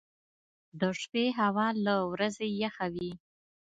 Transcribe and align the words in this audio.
•د 0.79 0.81
شپې 1.01 1.25
هوا 1.39 1.67
له 1.85 1.95
ورځې 2.11 2.47
یخه 2.63 2.85
وي. 2.93 3.11